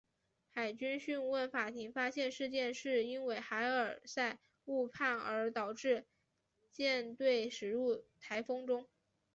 [0.49, 6.07] 海军讯问法庭发现事件是因为海尔赛误判而导致
[6.71, 8.87] 舰队驶进台风中。